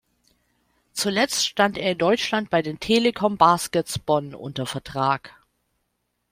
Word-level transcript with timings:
Zuletzt 0.93 1.45
stand 1.45 1.77
er 1.77 1.91
in 1.91 1.97
Deutschland 1.99 2.49
bei 2.49 2.63
den 2.63 2.79
Telekom 2.79 3.37
Baskets 3.37 3.99
Bonn 3.99 4.33
unter 4.33 4.65
Vertrag. 4.65 5.35